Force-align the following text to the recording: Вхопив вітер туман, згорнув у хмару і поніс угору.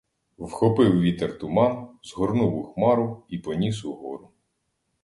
Вхопив 0.39 0.99
вітер 1.01 1.37
туман, 1.39 1.87
згорнув 2.03 2.55
у 2.55 2.63
хмару 2.63 3.23
і 3.27 3.37
поніс 3.37 3.85
угору. 3.85 4.29